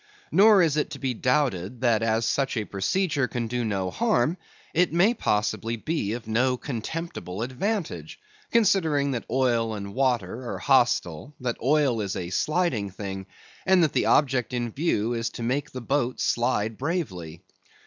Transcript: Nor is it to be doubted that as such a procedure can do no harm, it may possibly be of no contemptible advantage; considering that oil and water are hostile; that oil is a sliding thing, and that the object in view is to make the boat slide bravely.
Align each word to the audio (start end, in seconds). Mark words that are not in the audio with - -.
Nor 0.31 0.63
is 0.63 0.77
it 0.77 0.89
to 0.89 0.99
be 0.99 1.13
doubted 1.13 1.81
that 1.81 2.01
as 2.01 2.25
such 2.25 2.57
a 2.57 2.65
procedure 2.65 3.27
can 3.27 3.45
do 3.45 3.63
no 3.63 3.91
harm, 3.91 4.35
it 4.73 4.91
may 4.91 5.13
possibly 5.13 5.75
be 5.75 6.13
of 6.13 6.25
no 6.25 6.57
contemptible 6.57 7.43
advantage; 7.43 8.19
considering 8.51 9.11
that 9.11 9.27
oil 9.29 9.75
and 9.75 9.93
water 9.93 10.49
are 10.51 10.57
hostile; 10.57 11.35
that 11.39 11.61
oil 11.61 12.01
is 12.01 12.15
a 12.15 12.31
sliding 12.31 12.89
thing, 12.89 13.27
and 13.67 13.83
that 13.83 13.93
the 13.93 14.07
object 14.07 14.53
in 14.53 14.71
view 14.71 15.13
is 15.13 15.29
to 15.29 15.43
make 15.43 15.69
the 15.69 15.81
boat 15.81 16.19
slide 16.19 16.79
bravely. 16.79 17.43